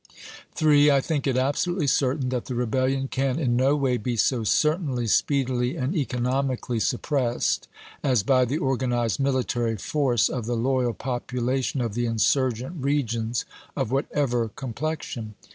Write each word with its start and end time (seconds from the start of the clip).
III. 0.59 0.89
I 0.93 0.99
think 0.99 1.27
it 1.27 1.37
absolutely 1.37 1.85
certain 1.85 2.29
that 2.29 2.45
the 2.45 2.55
rebellion 2.55 3.07
can 3.07 3.37
in 3.37 3.55
no 3.55 3.75
way 3.75 3.97
be 3.97 4.17
so 4.17 4.43
certainly, 4.43 5.05
speedily, 5.05 5.75
and 5.75 5.95
economically 5.95 6.79
sup 6.79 7.03
pressed 7.03 7.67
as 8.03 8.23
by 8.23 8.43
the 8.45 8.57
organized 8.57 9.19
military 9.19 9.77
force 9.77 10.27
of 10.27 10.47
the 10.47 10.57
loyal 10.57 10.95
population 10.95 11.81
of 11.81 11.93
the 11.93 12.07
insurgent 12.07 12.83
regions, 12.83 13.45
of 13.75 13.91
whatever 13.91 14.49
com 14.49 14.73
plexion. 14.73 15.33